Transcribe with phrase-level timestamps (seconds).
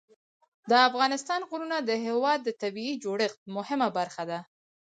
[0.69, 4.39] د افغانستان غرونه د هېواد د طبیعي جوړښت مهمه برخه ده.